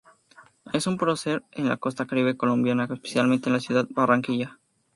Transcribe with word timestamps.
Es 0.73 0.87
un 0.87 0.97
prócer 0.97 1.43
en 1.51 1.69
la 1.69 1.77
costa 1.77 2.07
caribe 2.07 2.35
colombiana, 2.35 2.85
especialmente 2.85 3.49
en 3.49 3.53
la 3.53 3.59
ciudad 3.59 3.87
de 3.87 3.93
Barranquilla. 3.93 4.57